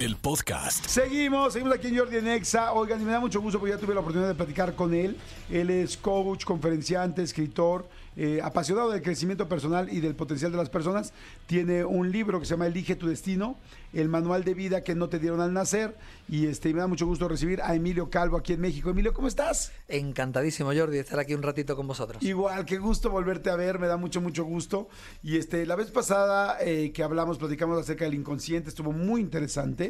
[0.00, 0.86] el podcast.
[0.86, 2.72] Seguimos, seguimos aquí en Jordi en Exa.
[2.72, 5.16] Oigan, y me da mucho gusto porque ya tuve la oportunidad de platicar con él.
[5.50, 7.86] Él es coach, conferenciante, escritor,
[8.16, 11.12] eh, apasionado del crecimiento personal y del potencial de las personas.
[11.46, 13.56] Tiene un libro que se llama Elige tu destino,
[13.92, 15.96] el manual de vida que no te dieron al nacer.
[16.28, 18.90] Y este, y me da mucho gusto recibir a Emilio Calvo aquí en México.
[18.90, 19.72] Emilio, ¿cómo estás?
[19.88, 22.22] Encantadísimo, Jordi, de estar aquí un ratito con vosotros.
[22.22, 24.88] Igual, qué gusto volverte a ver, me da mucho, mucho gusto.
[25.22, 29.83] Y este, la vez pasada eh, que hablamos, platicamos acerca del inconsciente, estuvo muy interesante.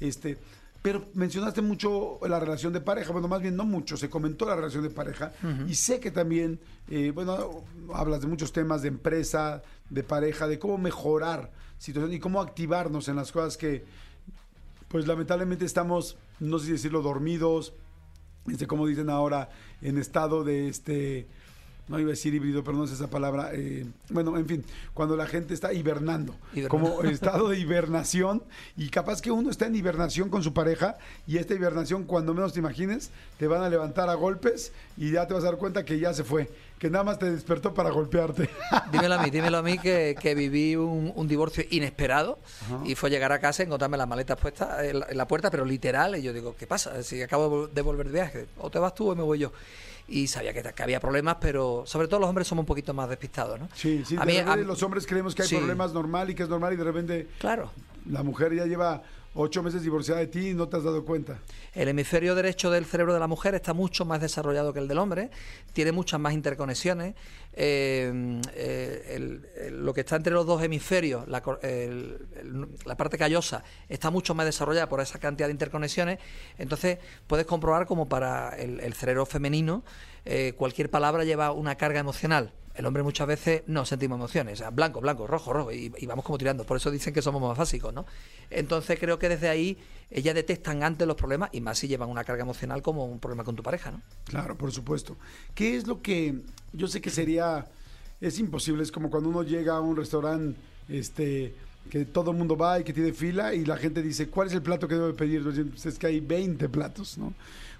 [0.00, 0.38] Este,
[0.82, 4.54] pero mencionaste mucho la relación de pareja, bueno, más bien no mucho, se comentó la
[4.54, 5.32] relación de pareja
[5.66, 10.58] y sé que también, eh, bueno, hablas de muchos temas de empresa, de pareja, de
[10.58, 13.84] cómo mejorar situación y cómo activarnos en las cosas que,
[14.88, 17.72] pues lamentablemente estamos, no sé si decirlo, dormidos,
[18.48, 19.50] este, como dicen ahora,
[19.82, 21.26] en estado de este
[21.88, 23.50] no iba a decir híbrido, pero no es esa palabra.
[23.52, 26.68] eh, bueno, en fin, cuando la gente está hibernando, Hibernando.
[26.68, 28.42] como estado de hibernación,
[28.76, 32.52] y capaz que uno está en hibernación con su pareja, y esta hibernación, cuando menos
[32.52, 35.84] te imagines, te van a levantar a golpes y ya te vas a dar cuenta
[35.84, 38.48] que ya se fue, que nada más te despertó para golpearte.
[38.92, 42.38] Dímelo a mí, dímelo a mí que, que viví un, un divorcio inesperado
[42.84, 45.50] y fue llegar a casa y encontrarme las maletas puestas en la, en la puerta,
[45.50, 46.16] pero literal.
[46.16, 47.02] Y yo digo, ¿qué pasa?
[47.02, 49.52] Si acabo de volver de viaje, o te vas tú o me voy yo.
[50.10, 53.08] Y sabía que, que había problemas, pero sobre todo los hombres somos un poquito más
[53.10, 53.68] despistados, ¿no?
[53.74, 55.56] Sí, sí, A de mí- a- los hombres creemos que hay sí.
[55.56, 57.70] problemas normal y que es normal, y de repente Claro.
[58.08, 59.02] la mujer ya lleva
[59.40, 61.38] ocho meses divorciada de ti y no te has dado cuenta.
[61.74, 64.98] El hemisferio derecho del cerebro de la mujer está mucho más desarrollado que el del
[64.98, 65.30] hombre,
[65.72, 67.14] tiene muchas más interconexiones.
[67.60, 72.18] eh, eh, lo que está entre los dos hemisferios, la, el-
[72.84, 76.18] la parte callosa, está mucho más desarrollada por esa cantidad de interconexiones.
[76.58, 79.82] Entonces, puedes comprobar como para el, el cerebro femenino,
[80.24, 82.52] eh, cualquier palabra lleva una carga emocional.
[82.78, 86.64] El hombre muchas veces no sentimos emociones, blanco, blanco, rojo, rojo, y, vamos como tirando.
[86.64, 88.06] Por eso dicen que somos más básicos, ¿no?
[88.50, 89.76] Entonces creo que desde ahí
[90.12, 93.42] ellas detectan antes los problemas y más si llevan una carga emocional como un problema
[93.42, 94.00] con tu pareja, ¿no?
[94.26, 95.16] Claro, por supuesto.
[95.56, 96.40] ¿Qué es lo que
[96.72, 97.66] yo sé que sería
[98.20, 101.54] es imposible, es como cuando uno llega a un restaurante este
[101.90, 104.54] que todo el mundo va y que tiene fila y la gente dice, "¿Cuál es
[104.54, 107.32] el plato que debo pedir?" Entonces, es que hay 20 platos, ¿no?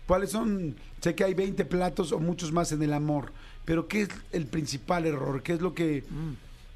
[0.08, 0.74] ¿Cuáles son?
[1.02, 3.30] Sé que hay 20 platos o muchos más en el amor,
[3.66, 5.42] pero ¿qué es el principal error?
[5.42, 6.02] ¿Qué es lo que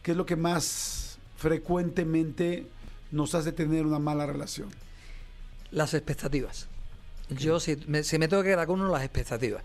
[0.02, 2.66] qué es lo que más frecuentemente
[3.10, 4.68] nos hace tener una mala relación?
[5.70, 6.68] Las expectativas.
[7.30, 9.62] Yo, si me, si me tengo que quedar con uno, las expectativas.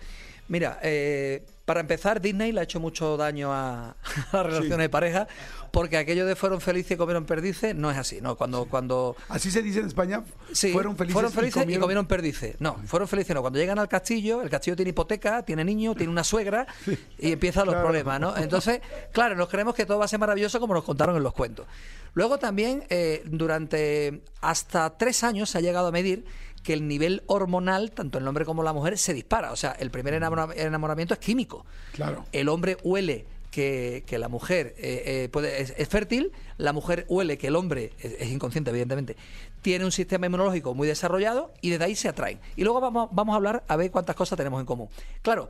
[0.47, 3.89] Mira, eh, para empezar, Disney le ha hecho mucho daño a,
[4.31, 5.27] a las relaciones de pareja,
[5.71, 8.37] porque aquello de fueron felices y comieron perdices no es así, ¿no?
[8.37, 10.23] Cuando, cuando Así se dice en España.
[10.53, 11.15] Sí, fueron felices,
[11.45, 12.55] y comieron, perdices.
[12.59, 13.41] No, fueron felices no.
[13.41, 16.65] Cuando llegan al castillo, el castillo tiene hipoteca, tiene niño, tiene una suegra
[17.19, 17.87] y empiezan los claro.
[17.87, 18.37] problemas, ¿no?
[18.37, 18.79] Entonces,
[19.11, 21.65] claro, nos creemos que todo va a ser maravilloso como nos contaron en los cuentos.
[22.13, 26.25] Luego también, eh, durante hasta tres años se ha llegado a medir
[26.67, 29.53] que el nivel hormonal, tanto en el hombre como la mujer, se dispara.
[29.53, 31.65] O sea, el primer enamora- enamoramiento es químico.
[31.93, 32.25] Claro.
[32.33, 37.05] El hombre huele que, que la mujer eh, eh, puede, es, es fértil, la mujer
[37.07, 39.15] huele que el hombre, es, es inconsciente evidentemente,
[39.61, 42.41] tiene un sistema inmunológico muy desarrollado y desde ahí se atraen.
[42.57, 44.89] Y luego vamos, vamos a hablar a ver cuántas cosas tenemos en común.
[45.21, 45.47] Claro,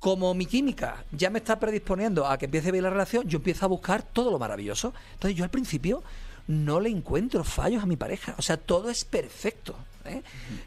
[0.00, 3.64] como mi química ya me está predisponiendo a que empiece bien la relación, yo empiezo
[3.66, 4.92] a buscar todo lo maravilloso.
[5.12, 6.02] Entonces yo al principio
[6.48, 8.34] no le encuentro fallos a mi pareja.
[8.36, 9.76] O sea, todo es perfecto.
[10.08, 10.22] ¿Eh?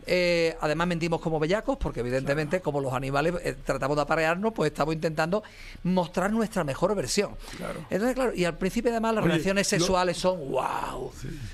[0.05, 4.72] Eh, además mentimos como bellacos, porque evidentemente, como los animales eh, tratamos de aparearnos, pues
[4.72, 5.44] estamos intentando
[5.83, 7.31] mostrar nuestra mejor versión.
[7.57, 7.79] Claro.
[7.89, 11.11] Entonces, claro, y al principio además las Oye, relaciones sexuales son wow.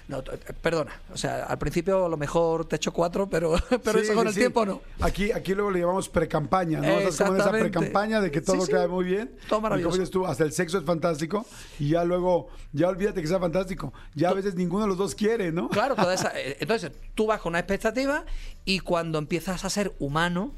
[0.08, 0.24] No,
[0.62, 4.14] perdona, o sea, al principio a lo mejor te echo cuatro, pero, pero Sí, eso
[4.14, 4.82] con sí, el tiempo no.
[5.02, 6.88] Aquí, aquí luego le llamamos precampaña, ¿no?
[7.00, 9.32] Estás como en esa precampaña de que todo queda muy bien.
[9.48, 9.90] Todo Y maravilloso.
[9.90, 11.46] Como dices tú, hasta el sexo es fantástico
[11.80, 13.94] y ya luego, ya olvídate que sea fantástico.
[14.14, 15.70] Ya a veces ninguno de los dos quiere, ¿no?
[15.70, 18.26] Claro, toda esa, entonces tú vas con una expectativa
[18.66, 20.54] y cuando empiezas a ser humano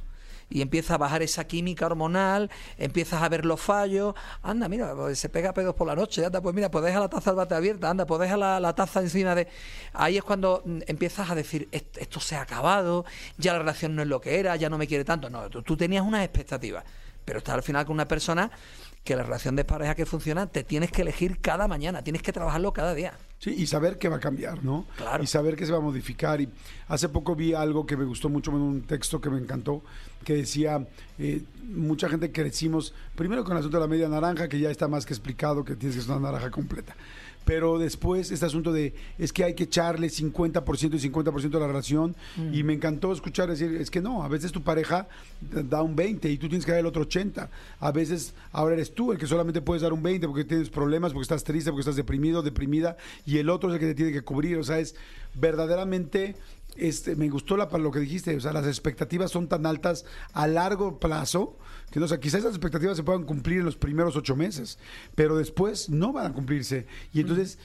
[0.50, 5.20] y empieza a bajar esa química hormonal, empiezas a ver los fallos, anda, mira, pues
[5.20, 7.54] se pega pedos por la noche, anda, pues mira, pues deja la taza al bate
[7.54, 9.50] abierta, anda, pues deja la, taza encima de...
[9.92, 13.04] Ahí es cuando mm, empiezas a decir, "Est- esto se ha acabado,
[13.38, 15.30] ya la relación no es lo que era, ya no me quiere tanto.
[15.30, 16.86] No, tú, tú tenías unas expectativas,
[17.26, 18.50] pero estás al final con una persona
[19.08, 22.34] que la relación de pareja que funciona te tienes que elegir cada mañana, tienes que
[22.34, 23.14] trabajarlo cada día.
[23.40, 24.86] Sí, y saber que va a cambiar, ¿no?
[24.98, 25.24] Claro.
[25.24, 26.42] Y saber que se va a modificar.
[26.42, 26.50] Y
[26.90, 29.82] hace poco vi algo que me gustó mucho en un texto que me encantó,
[30.26, 30.86] que decía,
[31.20, 34.90] eh, mucha gente crecimos, primero con el asunto de la media naranja, que ya está
[34.90, 36.94] más que explicado, que tienes que ser una naranja completa.
[37.48, 41.68] Pero después este asunto de es que hay que echarle 50% y 50% a la
[41.68, 42.54] relación Mm.
[42.54, 45.08] y me encantó escuchar decir, es que no, a veces tu pareja
[45.40, 47.50] da un 20 y tú tienes que dar el otro 80.
[47.80, 51.14] A veces ahora eres tú el que solamente puedes dar un 20 porque tienes problemas,
[51.14, 54.12] porque estás triste, porque estás deprimido, deprimida y el otro es el que te tiene
[54.12, 54.94] que cubrir, o sea, es
[55.36, 56.36] verdaderamente
[56.78, 60.48] este, me gustó la, lo que dijiste, o sea, las expectativas son tan altas a
[60.48, 61.58] largo plazo
[61.92, 64.78] que, no, o sea, quizás esas expectativas se puedan cumplir en los primeros ocho meses,
[65.16, 66.88] pero después no van a cumplirse.
[67.14, 67.60] Y entonces,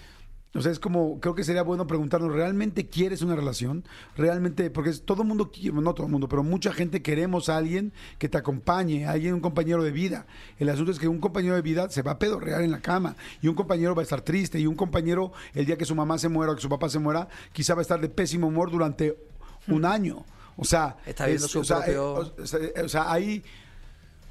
[0.54, 3.84] o sea, es como, creo que sería bueno preguntarnos, ¿realmente quieres una relación?
[4.16, 4.70] ¿Realmente?
[4.70, 7.56] Porque es- todo el mundo, quiere- no todo el mundo, pero mucha gente queremos a
[7.56, 10.26] alguien que te acompañe, a alguien, un compañero de vida.
[10.58, 13.16] El asunto es que un compañero de vida se va a pedorrear en la cama
[13.40, 16.18] y un compañero va a estar triste y un compañero, el día que su mamá
[16.18, 18.70] se muera o que su papá se muera, quizá va a estar de pésimo humor
[18.70, 19.16] durante
[19.68, 20.24] un año.
[20.58, 23.42] O sea, Está viendo su o sea, eh, propio- o sea, o sea, hay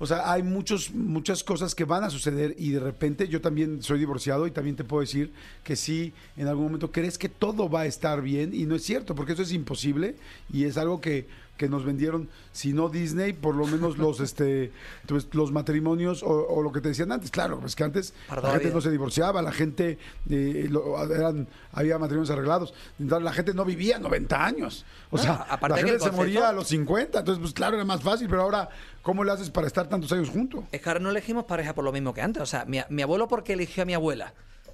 [0.02, 3.84] o sea, hay muchos, muchas cosas que van a suceder y de repente yo también
[3.84, 5.32] soy divorciado y también te puedo decir
[5.64, 8.82] que sí, en algún momento crees que todo va a estar bien y no es
[8.82, 10.16] cierto, porque eso es imposible
[10.52, 11.28] y es algo que,
[11.62, 14.72] que nos vendieron, si no Disney, por lo menos los este
[15.08, 17.30] pues, los matrimonios o, o lo que te decían antes.
[17.30, 20.00] Claro, pues que antes la gente no se divorciaba, la gente,
[20.30, 24.86] eh, lo- eran, había matrimonios arreglados, Entonces, la gente no vivía 90 años.
[25.12, 27.86] O No, sea, aparte la gente se moría a los 50, entonces pues claro, era
[27.86, 28.70] más fácil, pero ahora,
[29.04, 30.64] ¿cómo le haces para estar tantos años juntos?
[30.72, 32.42] Es que ahora no elegimos pareja por lo mismo que antes.
[32.42, 34.34] O sea, mi, mi abuelo porque eligió a mi abuela.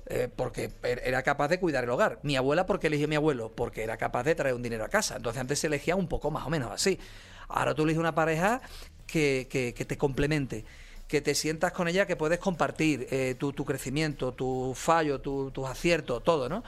[0.10, 2.20] Eh, porque er- era capaz de cuidar el hogar.
[2.24, 4.90] Mi abuela porque eligió a mi abuelo, porque era capaz de traer un dinero a
[4.90, 5.18] casa.
[5.18, 6.98] Entonces antes se elegía un poco más o menos así.
[7.50, 8.62] Ahora tú eliges una pareja
[9.06, 10.64] que, que- que te complemente,
[11.10, 15.68] que te sientas con ella, que puedes compartir eh, tu, crecimiento, tu fallo, tu- tus
[15.68, 16.64] aciertos, todo, ¿no?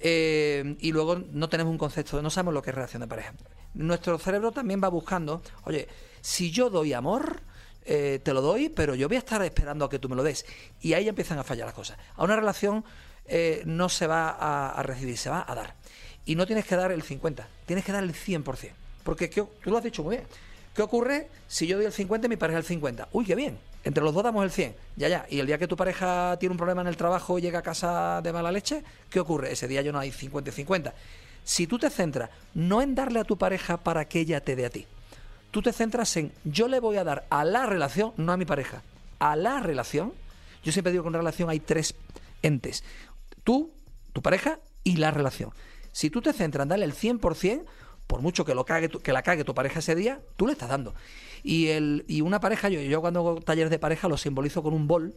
[0.00, 3.32] Eh, y luego no tenemos un concepto, no sabemos lo que es relación de pareja.
[3.74, 5.88] Nuestro cerebro también va buscando, oye,
[6.20, 7.40] si yo doy amor,
[7.84, 10.22] eh, te lo doy, pero yo voy a estar esperando a que tú me lo
[10.22, 10.44] des.
[10.80, 11.98] Y ahí empiezan a fallar las cosas.
[12.16, 12.84] A una relación
[13.26, 14.30] eh, no se va
[14.70, 15.74] a, recibir, se va a dar.
[16.26, 18.72] Y no tienes que dar el 50, tienes que dar el 100%.
[19.02, 20.26] Porque ¿qué o- tú lo has dicho muy bien.
[20.74, 23.08] ¿Qué ocurre si yo doy el 50 y mi pareja el 50?
[23.12, 23.58] Uy, qué bien.
[23.84, 24.74] Entre los dos damos el 100.
[24.96, 25.26] Ya, ya.
[25.28, 27.62] Y el día que tu pareja tiene un problema en el trabajo y llega a
[27.62, 29.52] casa de mala leche, ¿qué ocurre?
[29.52, 30.94] Ese día yo no hay 50 y 50.
[31.44, 34.64] Si tú te centras no en darle a tu pareja para que ella te dé
[34.66, 34.86] a ti,
[35.54, 38.44] tú te centras en yo le voy a dar a la relación, no a mi
[38.44, 38.82] pareja,
[39.20, 40.12] a la relación.
[40.64, 41.94] Yo siempre digo que en relación hay tres
[42.42, 42.82] entes.
[43.44, 43.70] Tú,
[44.12, 45.50] tu pareja y la relación.
[45.92, 47.62] Si tú te centras en darle el 100%,
[48.08, 50.70] por mucho que, lo cague, que la cague tu pareja ese día, tú le estás
[50.70, 50.92] dando.
[51.44, 54.74] Y, el, y una pareja, yo, yo cuando hago talleres de pareja lo simbolizo con
[54.74, 55.14] un bol.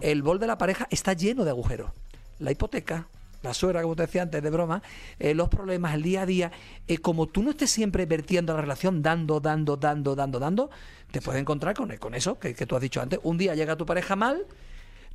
[0.00, 1.92] El bol de la pareja está lleno de agujeros.
[2.40, 3.06] La hipoteca,
[3.42, 4.82] la suegra, como te decía antes, de broma,
[5.18, 6.52] eh, los problemas, el día a día.
[6.86, 10.70] eh, como tú no estés siempre vertiendo la relación, dando, dando, dando, dando, dando,
[11.10, 13.18] te puedes encontrar con, con eso que, que tú has dicho antes.
[13.22, 14.46] Un día llega tu pareja mal,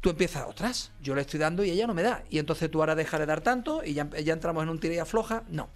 [0.01, 2.23] tú empiezas, otras, yo le estoy dando y ella no me da.
[2.29, 4.95] Y entonces tú ahora dejas de dar tanto y ya, ya entramos en un tira
[4.95, 5.43] y afloja.
[5.49, 5.69] No.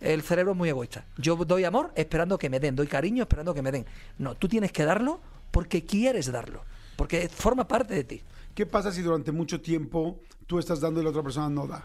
[0.00, 1.04] El cerebro es muy egoísta.
[1.16, 3.86] Yo doy amor esperando que me den, doy cariño esperando que me den.
[4.18, 5.20] No, tú tienes que darlo
[5.50, 6.64] porque quieres darlo,
[6.96, 8.22] porque forma parte de ti.
[8.54, 11.84] ¿Qué pasa si durante mucho tiempo tú estás dando y la otra persona no da?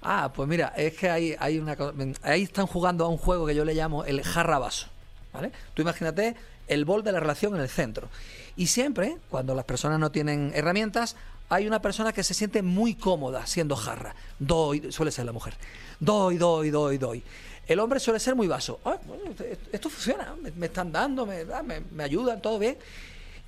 [0.00, 1.92] Ah, pues mira, es que hay, hay una cosa.
[2.22, 4.86] Ahí están jugando a un juego que yo le llamo el jarra vaso.
[5.32, 5.50] ¿Vale?
[5.74, 6.36] Tú imagínate
[6.68, 8.08] el bol de la relación en el centro.
[8.56, 11.16] Y siempre, cuando las personas no tienen herramientas,
[11.48, 14.14] hay una persona que se siente muy cómoda siendo jarra.
[14.38, 15.54] Doy, suele ser la mujer.
[15.98, 17.22] Doy, doy, doy, doy.
[17.66, 18.80] El hombre suele ser muy vaso.
[18.84, 18.98] Ah,
[19.30, 22.78] esto- esto funciona, me, me están dando, me, me, me ayudan, todo bien.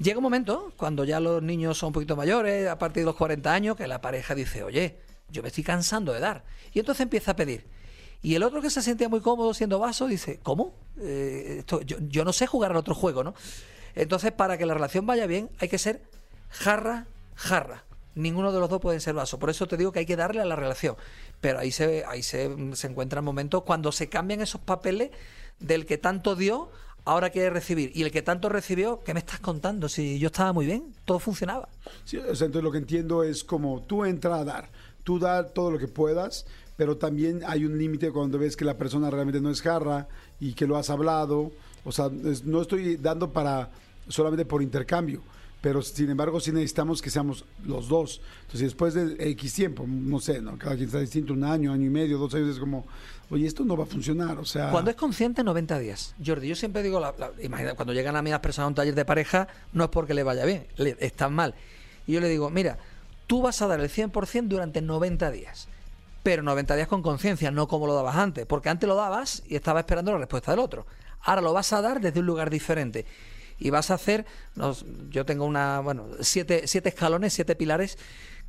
[0.00, 3.16] Llega un momento, cuando ya los niños son un poquito mayores, a partir de los
[3.16, 4.98] 40 años, que la pareja dice, oye,
[5.28, 6.42] yo me estoy cansando de dar.
[6.72, 7.66] Y entonces empieza a pedir.
[8.22, 10.74] Y el otro que se sentía muy cómodo siendo vaso dice, ¿cómo?
[10.98, 13.34] Eh, esto, yo, no sé jugar al otro juego, ¿no?
[13.94, 16.00] Entonces, para que la relación vaya bien, hay que ser
[16.48, 17.84] jarra, jarra.
[18.14, 19.38] Ninguno de los dos pueden ser vaso.
[19.38, 20.96] Por eso te digo que hay que darle a la relación.
[21.42, 25.10] Pero ahí se, ahí se, se encuentran momentos cuando se cambian esos papeles
[25.58, 26.70] del que tanto dio,
[27.04, 27.92] ahora quiere recibir.
[27.94, 29.88] Y el que tanto recibió, ¿qué me estás contando?
[29.88, 31.68] Si yo estaba muy bien, todo funcionaba.
[32.04, 34.68] Sí, o sea, entonces lo que entiendo es como tú entra a dar,
[35.04, 38.78] tú dar todo lo que puedas, pero también hay un límite cuando ves que la
[38.78, 41.52] persona realmente no es jarra y que lo has hablado.
[41.84, 42.10] O sea,
[42.44, 43.70] no estoy dando para
[44.08, 45.22] solamente por intercambio,
[45.60, 48.20] pero sin embargo sí necesitamos que seamos los dos.
[48.42, 50.56] Entonces después de X tiempo, no sé, ¿no?
[50.58, 52.86] cada quien está distinto, un año, año y medio, dos años, es como,
[53.30, 54.38] oye, esto no va a funcionar.
[54.38, 56.14] O sea, Cuando es consciente, 90 días.
[56.24, 58.74] Jordi, yo siempre digo, la, la- imagina, cuando llegan a mí las personas a un
[58.74, 61.54] taller de pareja, no es porque le vaya bien, le, están mal.
[62.06, 62.78] Y yo le digo, mira,
[63.26, 65.68] tú vas a dar el 100% durante 90 días.
[66.22, 68.44] Pero 90 días con conciencia, no como lo dabas antes.
[68.46, 70.86] Porque antes lo dabas y estaba esperando la respuesta del otro.
[71.22, 73.06] Ahora lo vas a dar desde un lugar diferente.
[73.60, 74.26] Y vas a hacer,
[75.10, 77.98] yo tengo una, bueno, siete, siete escalones, siete pilares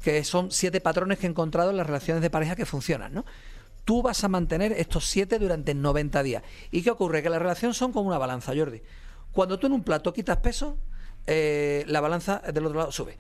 [0.02, 3.26] que son siete patrones que he encontrado en las relaciones de pareja que funcionan, ¿no?
[3.86, 6.44] Tú vas a mantener estos siete durante 90 días.
[6.72, 7.22] ¿Y qué ocurre?
[7.22, 8.82] Que las relaciones son como una balanza, Jordi.
[9.32, 10.78] Cuando tú en un plato quitas peso,
[11.28, 13.18] eh, la balanza del otro lado sube,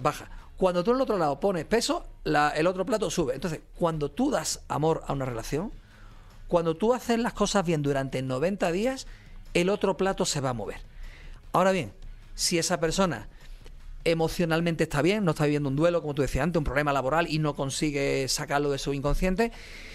[0.00, 0.30] baja.
[0.56, 3.34] Cuando tú en el otro lado pones peso, el otro plato sube.
[3.34, 5.72] Entonces, cuando tú das amor a una relación,
[6.48, 9.06] cuando tú haces las cosas bien durante 90 días,
[9.54, 10.80] el otro plato se va a mover.
[11.52, 11.92] Ahora bien,
[12.34, 13.28] si esa persona
[14.04, 17.26] emocionalmente está bien, no está viviendo un duelo, como tú decías antes, un problema laboral
[17.28, 19.52] y no consigue sacarlo de su inconsciente,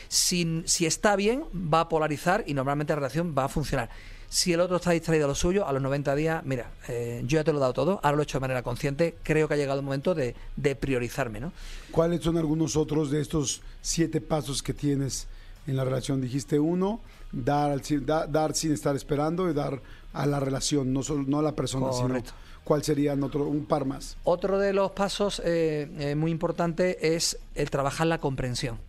[0.08, 3.90] si, está bien, va a polarizar y normalmente la relación va a funcionar.
[4.30, 7.38] Si el otro está distraído a lo suyo, a los 90 días, mira, eh, yo
[7.38, 9.54] ya te lo he dado todo, ahora lo he hecho de manera consciente, creo que
[9.54, 10.36] ha llegado el momento de,
[10.76, 11.52] priorizarme, ¿no?
[11.92, 15.28] ¿Cuáles son algunos otros de estos siete pasos que tienes
[15.68, 16.20] en la relación?
[16.20, 17.00] Dijiste uno,
[17.34, 17.82] dar,
[18.30, 19.82] dar sin estar esperando y dar
[20.14, 22.22] a la relación, no, solo, no a la persona, sino
[22.64, 24.16] ¿cuál serían otro, un par más?
[24.24, 28.80] Otro de los pasos eh, eh, muy importante es el trabajar la comprensión.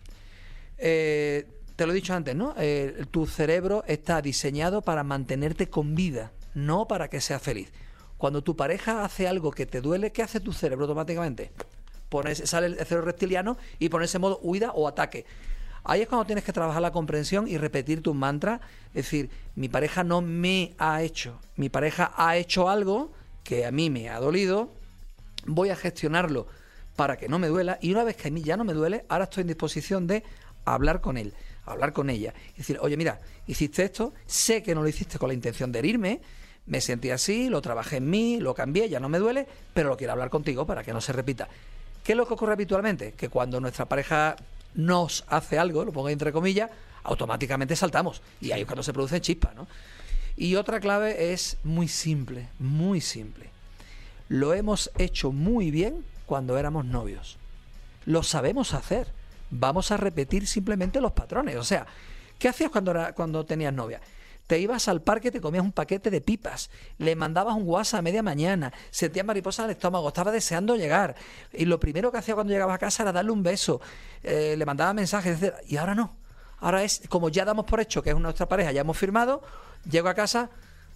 [0.77, 2.55] Eh, te lo he dicho antes, ¿no?
[3.11, 7.73] Tu cerebro está diseñado para mantenerte con vida, no para que seas feliz.
[8.17, 11.51] Cuando tu pareja hace algo que te duele, ¿qué hace tu cerebro automáticamente?
[12.07, 15.25] Pones, sale el cerebro reptiliano y pones en modo huida o ataque.
[15.85, 18.59] Ahí es cuando tienes que trabajar la comprensión y repetir tu mantra.
[18.89, 23.11] Es decir, mi pareja no me ha hecho, mi pareja ha hecho algo
[23.43, 24.73] que a mí me ha dolido,
[25.45, 26.47] voy a gestionarlo
[26.95, 29.05] para que no me duela y una vez que a mí ya no me duele,
[29.09, 30.23] ahora estoy en disposición de
[30.65, 31.33] hablar con él
[31.65, 35.33] hablar con ella decir, oye, mira, hiciste esto, sé que no lo hiciste con la
[35.33, 36.21] intención de herirme,
[36.67, 39.97] me sentí así, lo trabajé en mí, lo cambié, ya no me duele, pero lo
[39.97, 41.47] quiero hablar contigo para que no se repita.
[42.03, 43.13] ¿Qué es lo que ocurre habitualmente?
[43.13, 44.35] Que cuando nuestra pareja
[44.75, 46.69] nos hace algo, lo pongo entre comillas,
[47.03, 49.67] automáticamente saltamos y ahí es cuando se producen chispas, ¿no?
[50.37, 53.49] Y otra clave es muy simple, muy simple.
[54.27, 57.37] Lo hemos hecho muy bien cuando éramos novios.
[58.05, 59.07] Lo sabemos hacer
[59.49, 61.55] vamos a repetir simplemente los patrones.
[61.57, 61.85] O sea,
[62.39, 64.01] ¿qué hacías cuando, cuando tenías novia?
[64.47, 68.01] Te ibas al parque, te comías un paquete de pipas, le mandabas un WhatsApp a
[68.03, 71.15] media mañana, sentías mariposa en el estómago, estaba deseando llegar.
[71.51, 73.81] Y lo primero que hacía cuando llegabas a casa era darle un beso,
[74.21, 75.55] eh, le mandaba mensajes, etc.
[75.67, 76.15] Y ahora no.
[76.59, 79.41] Ahora es como ya damos por hecho que es nuestra pareja, ya hemos firmado,
[79.89, 80.49] llego a casa,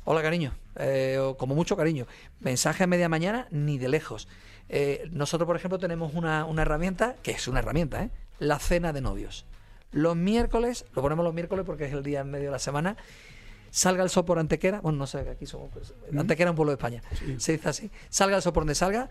[0.03, 2.05] hola cariño, eh, o como mucho cariño.
[2.39, 4.27] Mensaje a media mañana, ni de lejos.
[4.69, 8.11] Eh, nosotros, por ejemplo, tenemos una, una herramienta, que es una herramienta, ¿eh?
[8.37, 9.45] la cena de novios.
[9.91, 12.95] Los miércoles, lo ponemos los miércoles porque es el día en medio de la semana,
[13.71, 16.71] salga el sol por Antequera, bueno, no sé, aquí somos, pues, Antequera es un pueblo
[16.71, 17.01] de España,
[17.37, 19.09] se dice así, salga el sol por donde salga,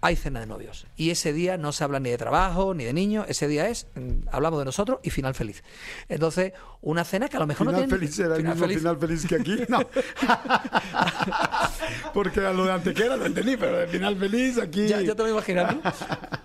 [0.00, 0.86] hay cena de novios.
[0.96, 3.86] Y ese día no se habla ni de trabajo, ni de niños, ese día es,
[3.94, 5.62] mm, hablamos de nosotros y final feliz.
[6.08, 7.88] Entonces, una cena que a lo mejor no tiene...
[7.88, 8.78] Feliz era el mismo feliz.
[8.78, 9.80] final feliz que aquí, no.
[12.14, 14.86] Porque a lo de Antequera lo entendí, pero el final feliz aquí...
[14.86, 15.76] Ya, te lo imaginas,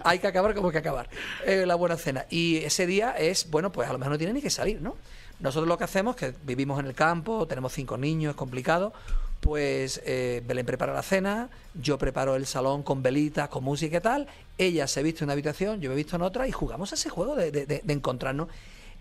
[0.04, 1.10] Hay que acabar como que acabar.
[1.46, 2.26] Eh, la buena cena.
[2.30, 4.96] Y ese día es, bueno, pues a lo mejor no tiene ni que salir, ¿no?
[5.42, 8.94] Nosotros lo que hacemos, que vivimos en el campo, tenemos cinco niños, es complicado,
[9.40, 14.02] pues eh, Belén prepara la cena, yo preparo el salón con velitas, con música y
[14.02, 16.92] tal, ella se viste en una habitación, yo me he visto en otra y jugamos
[16.92, 18.50] a ese juego de, encontrarnos.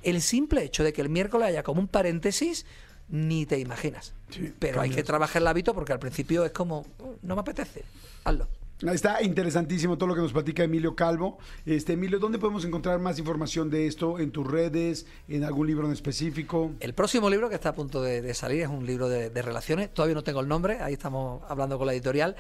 [0.02, 2.64] El simple hecho de que el miércoles haya como un paréntesis,
[3.11, 4.14] ni te imaginas.
[4.59, 7.85] Pero hay que trabajar el hábito porque al principio es como, oh, no me apetece,
[8.25, 8.49] hazlo.
[8.83, 11.39] Está interesantísimo todo lo que nos platica Emilio Calvo.
[11.67, 14.19] Este Emilio, ¿dónde podemos encontrar más información de esto?
[14.19, 15.05] ¿En tus redes?
[15.29, 16.73] ¿En algún libro en específico?
[16.81, 19.93] El próximo libro que está a punto de, salir es un libro de, relaciones.
[19.93, 22.37] Todavía no tengo el nombre, ahí estamos hablando con la editorial,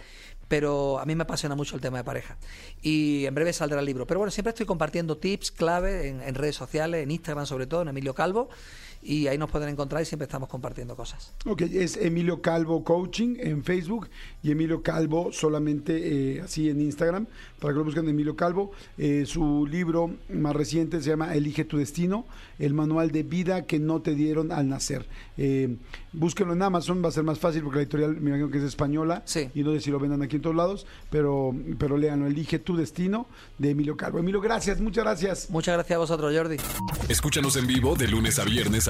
[0.48, 2.38] pero a mí me apasiona mucho el tema de pareja.
[2.80, 4.06] Y en breve saldrá el libro.
[4.06, 7.82] Pero bueno, siempre estoy compartiendo tips clave en, en redes sociales, en Instagram sobre todo,
[7.82, 8.48] en Emilio Calvo
[9.02, 11.32] y ahí nos pueden encontrar y siempre estamos compartiendo cosas.
[11.46, 14.08] Ok, es Emilio Calvo Coaching en Facebook
[14.42, 17.26] y Emilio Calvo solamente eh, así en Instagram,
[17.58, 18.72] para que lo busquen Emilio Calvo.
[18.98, 22.26] Eh, su libro más reciente se llama Elige tu destino,
[22.58, 25.06] el manual de vida que no te dieron al nacer.
[25.38, 25.76] Eh,
[26.12, 28.64] búsquenlo en Amazon, va a ser más fácil porque la editorial me imagino que es
[28.64, 32.58] española y no sé si lo vendan aquí en todos lados, pero, pero léanlo, Elige
[32.58, 33.26] tu destino
[33.58, 34.18] de Emilio Calvo.
[34.18, 35.50] Emilio, gracias, muchas gracias.
[35.50, 36.56] Muchas gracias a vosotros, Jordi.
[37.08, 38.89] Escúchanos en vivo de lunes a viernes